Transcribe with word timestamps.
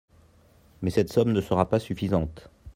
Mais 0.81 0.89
cette 0.89 1.13
somme 1.13 1.31
ne 1.31 1.41
sera 1.41 1.69
pas 1.69 1.77
suffisante. 1.79 2.49